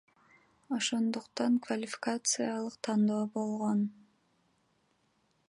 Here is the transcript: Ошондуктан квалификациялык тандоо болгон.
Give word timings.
Ошондуктан 0.77 1.53
квалификациялык 1.65 2.75
тандоо 2.87 3.23
болгон. 3.37 3.79